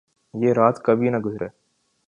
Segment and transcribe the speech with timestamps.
[0.33, 1.47] یہ رات کبھی نہ گزرے